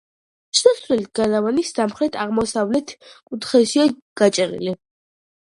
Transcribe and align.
შესასვლელი 0.59 1.03
გალავნის 1.19 1.69
სამხრეთ-აღმოსავლეთ 1.79 2.95
კუთხეშია 3.11 3.87
გაჭრილი. 4.25 4.77